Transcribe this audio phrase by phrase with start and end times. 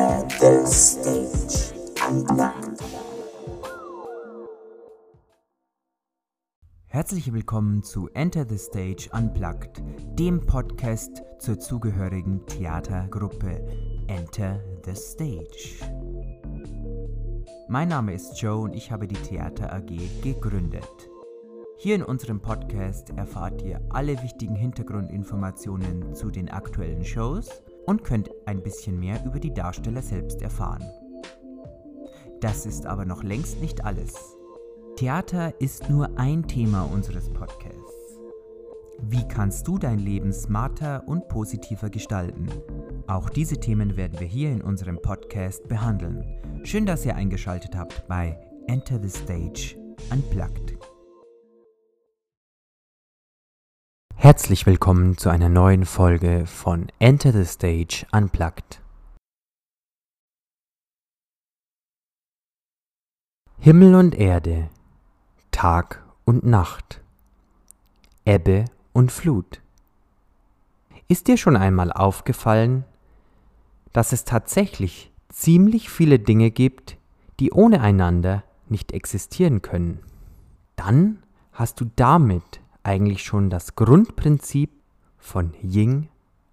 [0.00, 1.74] The Stage
[2.08, 2.82] Unplugged.
[6.86, 9.82] Herzlich willkommen zu Enter the Stage Unplugged,
[10.18, 13.62] dem Podcast zur zugehörigen Theatergruppe
[14.06, 15.84] Enter the Stage.
[17.68, 19.90] Mein Name ist Joe und ich habe die Theater AG
[20.22, 21.10] gegründet.
[21.76, 27.50] Hier in unserem Podcast erfahrt ihr alle wichtigen Hintergrundinformationen zu den aktuellen Shows
[27.90, 30.84] und könnt ein bisschen mehr über die Darsteller selbst erfahren.
[32.40, 34.14] Das ist aber noch längst nicht alles.
[34.94, 38.20] Theater ist nur ein Thema unseres Podcasts.
[39.02, 42.46] Wie kannst du dein Leben smarter und positiver gestalten?
[43.08, 46.24] Auch diese Themen werden wir hier in unserem Podcast behandeln.
[46.62, 48.38] Schön, dass ihr eingeschaltet habt bei
[48.68, 49.74] Enter the Stage
[50.12, 50.79] Unplugged.
[54.22, 58.82] Herzlich willkommen zu einer neuen Folge von Enter the Stage Unplugged.
[63.60, 64.68] Himmel und Erde,
[65.52, 67.00] Tag und Nacht,
[68.26, 69.62] Ebbe und Flut.
[71.08, 72.84] Ist dir schon einmal aufgefallen,
[73.94, 76.98] dass es tatsächlich ziemlich viele Dinge gibt,
[77.40, 80.00] die ohne einander nicht existieren können?
[80.76, 84.70] Dann hast du damit eigentlich schon das Grundprinzip
[85.18, 86.08] von Yin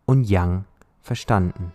[0.06, 0.66] und Yang
[1.02, 1.72] verstanden.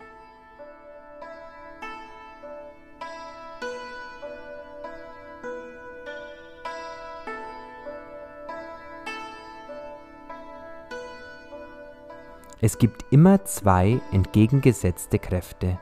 [12.61, 15.77] Es gibt immer zwei entgegengesetzte Kräfte,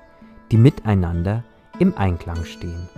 [0.52, 1.44] die miteinander
[1.78, 2.90] im Einklang stehen.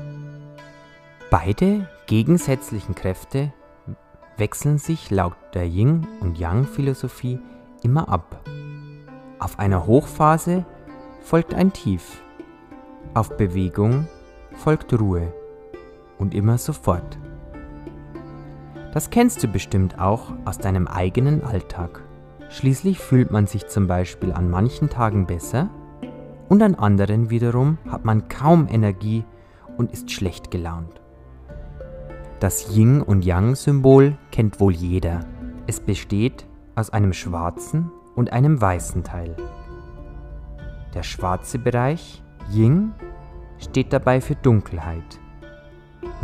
[1.29, 3.51] Beide gegensätzlichen Kräfte
[4.37, 7.39] wechseln sich laut der Yin- und Yang-Philosophie
[7.83, 8.41] immer ab.
[9.39, 10.65] Auf einer Hochphase
[11.21, 12.23] folgt ein Tief,
[13.13, 14.07] auf Bewegung
[14.55, 15.33] folgt Ruhe
[16.17, 17.17] und immer sofort.
[18.93, 22.03] Das kennst du bestimmt auch aus deinem eigenen Alltag.
[22.49, 25.69] Schließlich fühlt man sich zum Beispiel an manchen Tagen besser
[26.49, 29.25] und an anderen wiederum hat man kaum Energie
[29.77, 31.02] und ist schlecht gelaunt.
[32.43, 35.21] Das Yin und Yang-Symbol kennt wohl jeder.
[35.65, 36.45] Es besteht
[36.75, 39.37] aus einem schwarzen und einem weißen Teil.
[40.93, 42.21] Der schwarze Bereich,
[42.51, 42.91] Yin,
[43.59, 45.21] steht dabei für Dunkelheit.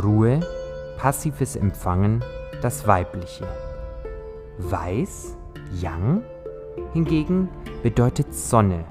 [0.03, 0.41] Ruhe,
[0.97, 2.21] passives Empfangen,
[2.61, 3.47] das Weibliche.
[4.57, 5.37] Weiß,
[5.79, 6.23] Yang,
[6.91, 7.47] hingegen
[7.81, 8.83] bedeutet Sonne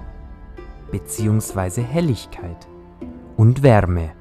[0.90, 1.82] bzw.
[1.82, 2.66] Helligkeit
[3.36, 4.12] und Wärme,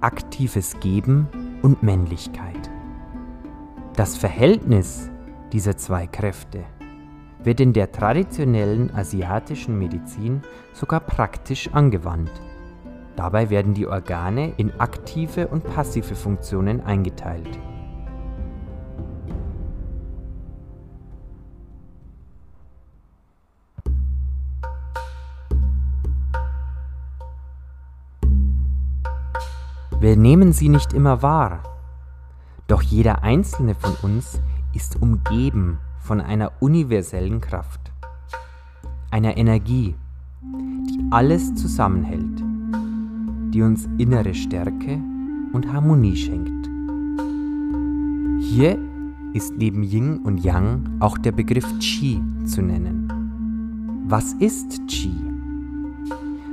[0.00, 1.28] aktives Geben
[1.62, 2.70] und Männlichkeit.
[3.94, 5.10] Das Verhältnis
[5.52, 6.64] dieser zwei Kräfte
[7.42, 10.42] wird in der traditionellen asiatischen Medizin
[10.72, 12.32] sogar praktisch angewandt.
[13.16, 17.58] Dabei werden die Organe in aktive und passive Funktionen eingeteilt.
[30.00, 31.64] Wir nehmen sie nicht immer wahr.
[32.68, 34.40] Doch jeder einzelne von uns
[34.72, 37.90] ist umgeben von einer universellen Kraft,
[39.10, 39.96] einer Energie,
[40.40, 42.40] die alles zusammenhält,
[43.52, 45.00] die uns innere Stärke
[45.52, 46.68] und Harmonie schenkt.
[48.40, 48.78] Hier
[49.34, 54.04] ist neben Yin und Yang auch der Begriff Qi zu nennen.
[54.06, 55.10] Was ist Qi?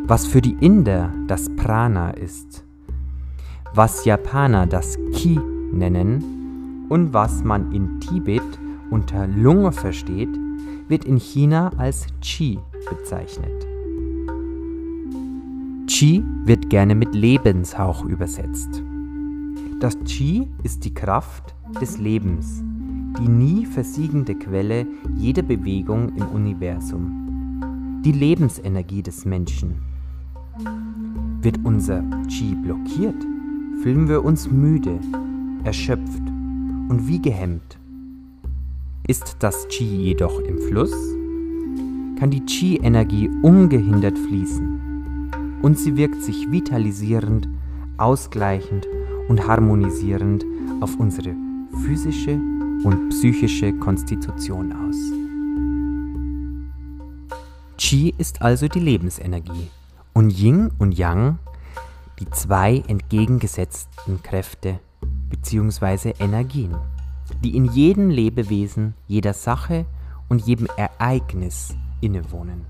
[0.07, 2.64] Was für die Inder das Prana ist
[3.75, 5.37] was Japaner das Ki
[5.73, 8.41] nennen und was man in Tibet
[8.89, 10.29] unter Lunge versteht,
[10.87, 12.57] wird in China als Qi
[12.89, 13.67] bezeichnet.
[15.87, 18.81] Qi wird gerne mit Lebenshauch übersetzt.
[19.81, 22.63] Das Qi ist die Kraft des Lebens,
[23.19, 24.87] die nie versiegende Quelle
[25.17, 29.75] jeder Bewegung im Universum, die Lebensenergie des Menschen.
[31.41, 33.34] Wird unser Qi blockiert,
[33.81, 34.99] fühlen wir uns müde,
[35.63, 36.23] erschöpft
[36.89, 37.77] und wie gehemmt.
[39.07, 40.93] Ist das Qi jedoch im Fluss,
[42.19, 47.47] kann die Qi-Energie ungehindert fließen und sie wirkt sich vitalisierend,
[47.97, 48.87] ausgleichend
[49.27, 50.45] und harmonisierend
[50.81, 51.33] auf unsere
[51.83, 52.39] physische
[52.83, 54.95] und psychische Konstitution aus.
[57.77, 59.69] Qi ist also die Lebensenergie
[60.13, 61.37] und Yin und Yang
[62.19, 64.79] die zwei entgegengesetzten Kräfte
[65.29, 66.13] bzw.
[66.19, 66.75] Energien,
[67.43, 69.85] die in jedem Lebewesen, jeder Sache
[70.29, 72.65] und jedem Ereignis innewohnen.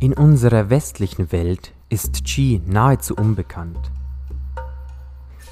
[0.00, 3.90] In unserer westlichen Welt ist Qi nahezu unbekannt.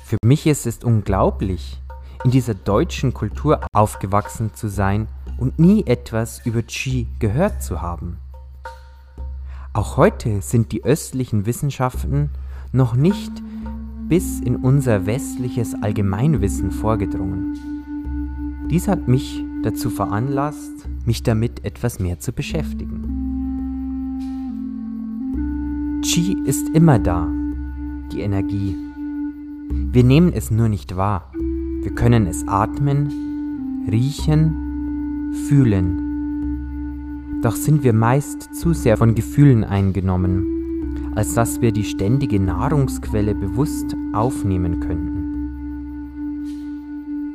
[0.05, 1.81] Für mich ist es unglaublich,
[2.25, 5.09] in dieser deutschen Kultur aufgewachsen zu sein
[5.39, 8.19] und nie etwas über Qi gehört zu haben.
[9.75, 12.29] Auch heute sind die östlichen Wissenschaften
[12.73, 13.33] noch nicht
[14.07, 18.69] bis in unser westliches Allgemeinwissen vorgedrungen.
[18.71, 23.09] Dies hat mich dazu veranlasst, mich damit etwas mehr zu beschäftigen.
[26.05, 27.27] Qi ist immer da,
[28.13, 28.77] die Energie.
[29.71, 31.33] Wir nehmen es nur nicht wahr.
[31.81, 36.12] Wir können es atmen, riechen, fühlen.
[37.43, 43.35] Doch sind wir meist zu sehr von Gefühlen eingenommen, als dass wir die ständige Nahrungsquelle
[43.35, 45.23] bewusst aufnehmen könnten.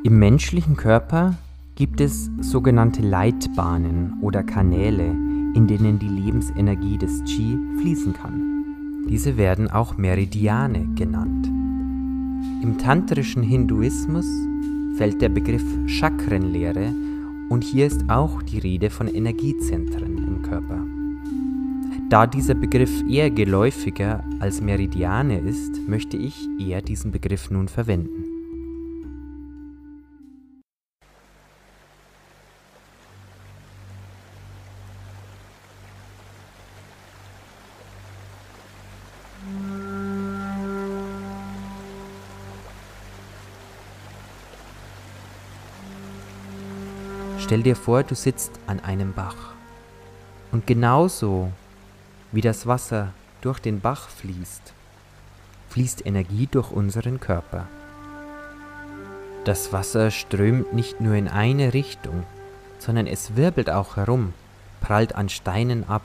[0.04, 1.34] Im menschlichen Körper
[1.74, 5.10] gibt es sogenannte Leitbahnen oder Kanäle,
[5.54, 9.04] in denen die Lebensenergie des Qi fließen kann.
[9.10, 11.48] Diese werden auch Meridiane genannt.
[12.62, 14.26] Im tantrischen Hinduismus
[14.96, 16.94] fällt der Begriff Chakrenlehre
[17.48, 20.84] und hier ist auch die Rede von Energiezentren im Körper.
[22.10, 28.27] Da dieser Begriff eher geläufiger als Meridiane ist, möchte ich eher diesen Begriff nun verwenden.
[47.38, 49.54] Stell dir vor, du sitzt an einem Bach.
[50.50, 51.52] Und genauso
[52.32, 54.72] wie das Wasser durch den Bach fließt,
[55.68, 57.68] fließt Energie durch unseren Körper.
[59.44, 62.24] Das Wasser strömt nicht nur in eine Richtung,
[62.80, 64.34] sondern es wirbelt auch herum,
[64.80, 66.02] prallt an Steinen ab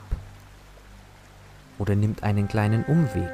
[1.78, 3.32] oder nimmt einen kleinen Umweg.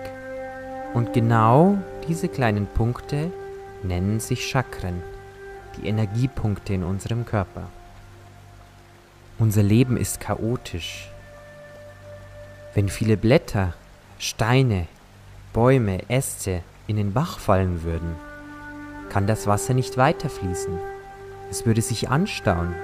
[0.95, 3.31] Und genau diese kleinen Punkte
[3.83, 5.03] nennen sich Chakren,
[5.77, 7.69] die Energiepunkte in unserem Körper.
[9.41, 11.11] Unser Leben ist chaotisch.
[12.75, 13.73] Wenn viele Blätter,
[14.19, 14.87] Steine,
[15.55, 18.17] Bäume, Äste in den Bach fallen würden,
[19.09, 20.79] kann das Wasser nicht weiterfließen.
[21.51, 22.75] Es würde sich anstauen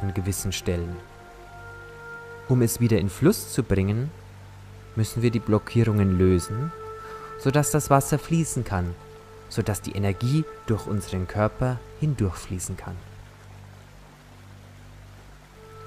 [0.00, 0.96] an gewissen Stellen.
[2.48, 4.10] Um es wieder in Fluss zu bringen,
[4.96, 6.72] müssen wir die Blockierungen lösen,
[7.38, 8.94] sodass das Wasser fließen kann,
[9.50, 12.96] sodass die Energie durch unseren Körper hindurchfließen kann.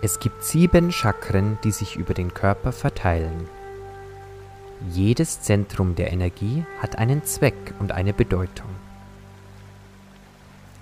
[0.03, 3.47] Es gibt sieben Chakren, die sich über den Körper verteilen.
[4.89, 8.69] Jedes Zentrum der Energie hat einen Zweck und eine Bedeutung.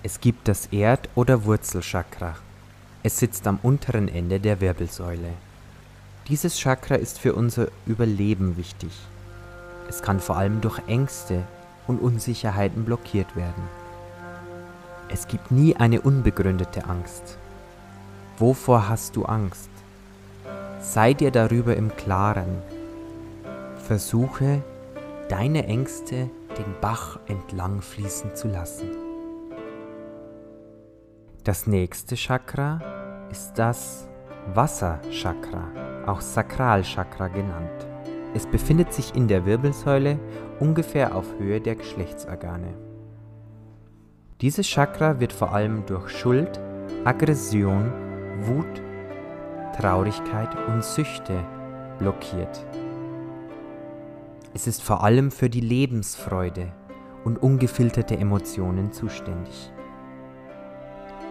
[0.02, 2.36] Es gibt das Erd- oder Wurzelchakra.
[3.02, 5.34] Es sitzt am unteren Ende der Wirbelsäule.
[6.28, 8.92] Dieses Chakra ist für unser Überleben wichtig.
[9.86, 11.46] Es kann vor allem durch Ängste
[11.86, 13.64] und Unsicherheiten blockiert werden.
[15.10, 17.36] Es gibt nie eine unbegründete Angst.
[18.40, 19.68] Wovor hast du Angst?
[20.80, 22.62] Sei dir darüber im Klaren.
[23.76, 24.62] Versuche,
[25.28, 28.88] deine Ängste den Bach entlang fließen zu lassen.
[31.44, 34.08] Das nächste Chakra ist das
[34.54, 37.86] Wasserchakra, auch Sakralchakra genannt.
[38.32, 40.18] Es befindet sich in der Wirbelsäule
[40.60, 42.72] ungefähr auf Höhe der Geschlechtsorgane.
[44.40, 46.58] Dieses Chakra wird vor allem durch Schuld,
[47.04, 47.92] Aggression
[48.46, 48.82] Wut,
[49.76, 51.44] Traurigkeit und Süchte
[51.98, 52.66] blockiert.
[54.54, 56.72] Es ist vor allem für die Lebensfreude
[57.24, 59.72] und ungefilterte Emotionen zuständig.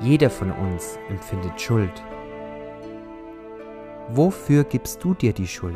[0.01, 2.03] Jeder von uns empfindet Schuld.
[4.09, 5.75] Wofür gibst du dir die Schuld?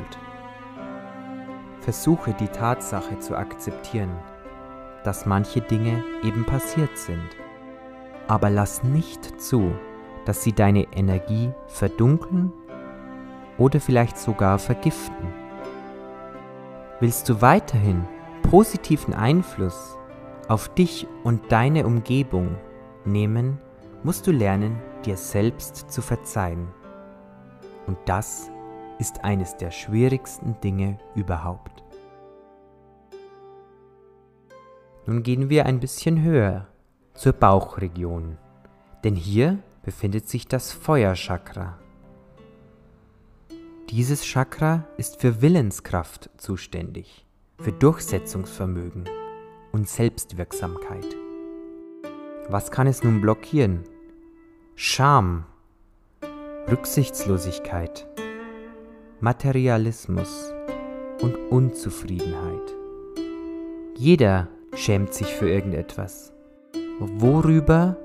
[1.82, 4.12] Versuche die Tatsache zu akzeptieren,
[5.04, 7.30] dass manche Dinge eben passiert sind.
[8.28, 9.74] Aber lass nicht zu,
[10.26, 12.52] dass sie deine Energie verdunkeln
[13.58, 15.34] oder vielleicht sogar vergiften.
[17.00, 18.06] Willst du weiterhin
[18.44, 19.98] positiven Einfluss
[20.48, 22.56] auf dich und deine Umgebung
[23.06, 23.60] nehmen,
[24.04, 26.68] musst du lernen, dir selbst zu verzeihen.
[27.88, 28.50] Und das
[29.00, 31.84] ist eines der schwierigsten Dinge überhaupt.
[35.06, 36.68] Nun gehen wir ein bisschen höher
[37.14, 38.38] zur Bauchregion,
[39.04, 41.78] denn hier befindet sich das Feuerchakra.
[43.90, 47.26] Dieses Chakra ist für Willenskraft zuständig,
[47.60, 49.08] für Durchsetzungsvermögen
[49.72, 51.06] und Selbstwirksamkeit.
[52.50, 53.84] Was kann es nun blockieren?
[54.76, 55.46] Scham,
[56.70, 58.08] Rücksichtslosigkeit,
[59.20, 60.52] Materialismus
[61.22, 62.74] und Unzufriedenheit.
[63.96, 66.34] Jeder schämt sich für irgendetwas.
[67.00, 67.98] Worüber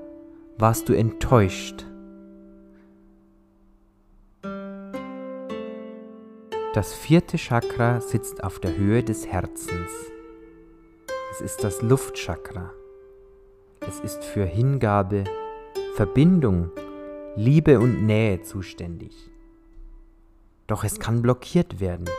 [0.59, 1.85] warst du enttäuscht?
[6.73, 9.89] Das vierte Chakra sitzt auf der Höhe des Herzens.
[11.31, 12.71] Es ist das Luftchakra.
[13.79, 15.23] Es ist für Hingabe,
[15.95, 16.71] Verbindung,
[17.37, 19.31] Liebe und Nähe zuständig.
[20.67, 22.09] Doch es kann blockiert werden.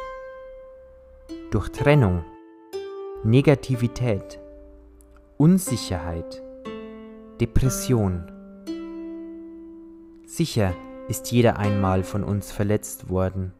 [1.50, 2.24] Durch Trennung,
[3.22, 4.40] Negativität,
[5.36, 6.42] Unsicherheit,
[7.40, 8.30] Depression.
[10.26, 10.74] Sicher
[11.08, 13.54] ist jeder einmal von uns verletzt worden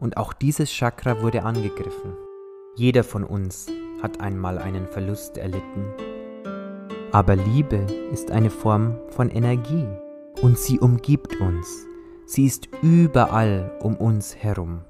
[0.00, 2.14] und auch dieses Chakra wurde angegriffen.
[2.74, 3.68] Jeder von uns
[4.02, 5.84] hat einmal einen Verlust erlitten.
[7.12, 9.86] Aber Liebe ist eine Form von Energie
[10.42, 11.86] und sie umgibt uns.
[12.26, 14.80] Sie ist überall um uns herum.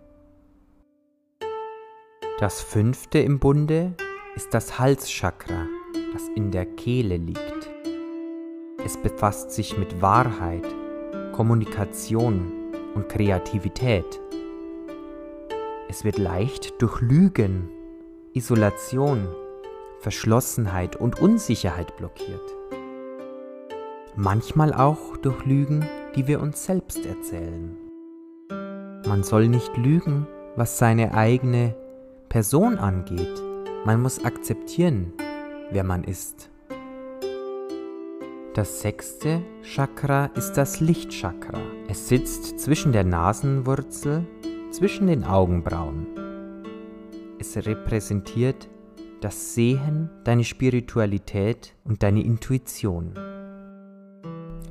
[2.40, 3.94] Das fünfte im Bunde
[4.34, 5.66] ist das Halschakra,
[6.14, 7.57] das in der Kehle liegt.
[8.84, 10.64] Es befasst sich mit Wahrheit,
[11.32, 12.52] Kommunikation
[12.94, 14.20] und Kreativität.
[15.88, 17.68] Es wird leicht durch Lügen,
[18.34, 19.26] Isolation,
[20.00, 22.56] Verschlossenheit und Unsicherheit blockiert.
[24.14, 27.76] Manchmal auch durch Lügen, die wir uns selbst erzählen.
[29.06, 31.74] Man soll nicht lügen, was seine eigene
[32.28, 33.42] Person angeht.
[33.84, 35.12] Man muss akzeptieren,
[35.70, 36.50] wer man ist.
[38.58, 41.60] Das sechste Chakra ist das Lichtchakra.
[41.86, 44.26] Es sitzt zwischen der Nasenwurzel
[44.72, 46.08] zwischen den Augenbrauen.
[47.38, 48.68] Es repräsentiert
[49.20, 53.14] das Sehen, deine Spiritualität und deine Intuition.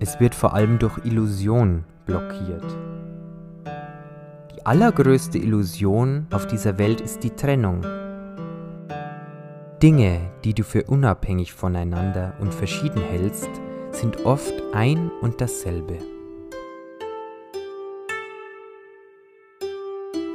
[0.01, 2.77] Es wird vor allem durch Illusion blockiert.
[4.53, 7.85] Die allergrößte Illusion auf dieser Welt ist die Trennung.
[9.81, 13.49] Dinge, die du für unabhängig voneinander und verschieden hältst,
[13.97, 15.97] sind oft ein und dasselbe.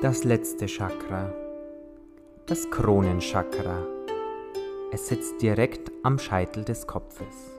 [0.01, 1.33] Das letzte Chakra,
[2.47, 3.87] das Kronenchakra.
[4.91, 7.53] Es sitzt direkt am Scheitel des Kopfes.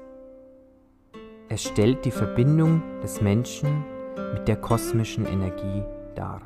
[1.47, 3.85] Es stellt die Verbindung des Menschen
[4.33, 5.83] mit der kosmischen Energie
[6.15, 6.41] dar,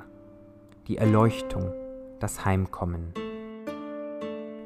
[0.87, 1.73] die Erleuchtung,
[2.19, 3.11] das Heimkommen.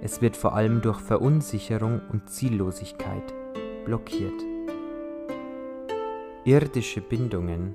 [0.01, 3.33] Es wird vor allem durch Verunsicherung und Ziellosigkeit
[3.85, 4.50] blockiert.
[6.43, 7.71] Irdische Bindungen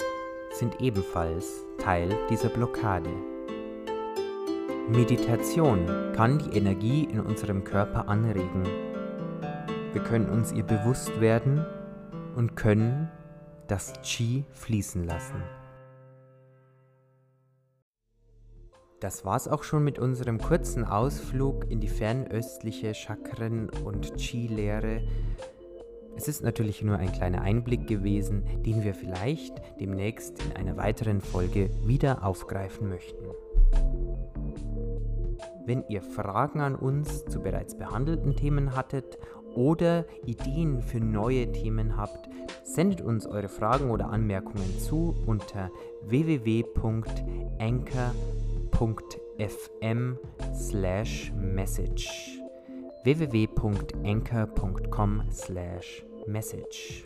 [0.51, 3.11] sind ebenfalls Teil dieser Blockade.
[4.89, 8.65] Meditation kann die Energie in unserem Körper anregen.
[9.93, 11.65] Wir können uns ihr bewusst werden
[12.35, 13.09] und können
[13.69, 15.41] das Qi fließen lassen.
[18.99, 25.03] Das war's auch schon mit unserem kurzen Ausflug in die fernöstliche Chakren- und Qi-Lehre.
[26.17, 31.21] Es ist natürlich nur ein kleiner Einblick gewesen, den wir vielleicht demnächst in einer weiteren
[31.21, 33.25] Folge wieder aufgreifen möchten.
[35.67, 39.19] Wenn ihr Fragen an uns zu bereits behandelten Themen hattet
[39.55, 42.29] oder Ideen für neue Themen habt,
[42.65, 45.71] sendet uns eure Fragen oder Anmerkungen zu unter
[46.03, 47.17] www.anchor.fm
[53.07, 57.05] slash message www.anchor.com slash message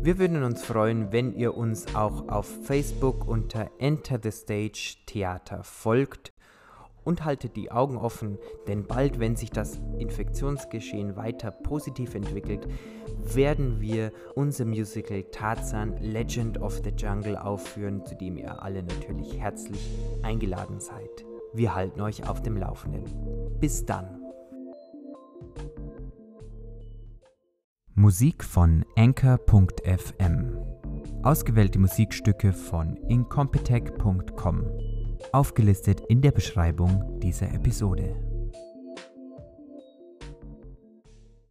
[0.00, 5.64] wir würden uns freuen, wenn ihr uns auch auf Facebook unter Enter the Stage Theater
[5.64, 6.34] folgt
[7.04, 12.68] und haltet die Augen offen, denn bald, wenn sich das Infektionsgeschehen weiter positiv entwickelt,
[13.34, 19.40] werden wir unser Musical Tarzan Legend of the Jungle aufführen, zu dem ihr alle natürlich
[19.40, 19.80] herzlich
[20.22, 21.24] eingeladen seid.
[21.54, 23.04] Wir halten euch auf dem Laufenden.
[23.60, 24.23] Bis dann.
[27.94, 30.58] Musik von Anchor.fm
[31.22, 34.66] Ausgewählte Musikstücke von incompetech.com
[35.32, 38.33] aufgelistet in der Beschreibung dieser Episode.